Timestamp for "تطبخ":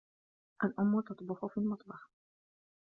1.01-1.45